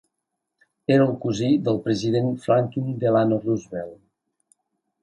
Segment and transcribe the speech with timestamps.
[0.95, 3.97] Era el cosí del president Franklin Delano Roosevelt.